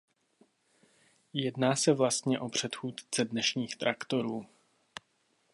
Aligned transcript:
Jedná 1.33 1.75
se 1.75 1.93
vlastně 1.93 2.39
o 2.39 2.49
předchůdce 2.49 3.25
dnešních 3.25 3.75
traktorů. 3.75 4.45